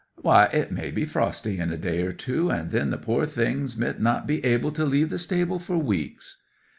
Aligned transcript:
Why, 0.15 0.45
it 0.45 0.71
may 0.71 0.89
be 0.89 1.05
frosty 1.05 1.59
in 1.59 1.69
a 1.71 1.77
day 1.77 2.01
or 2.01 2.11
two, 2.11 2.49
and 2.49 2.71
then 2.71 2.89
the 2.89 2.97
poor 2.97 3.27
things 3.27 3.77
mid 3.77 3.99
not 3.99 4.25
be 4.25 4.43
able 4.43 4.71
to 4.71 4.83
leave 4.83 5.11
the 5.11 5.19
stable 5.19 5.59
for 5.59 5.77
weeks." 5.77 6.41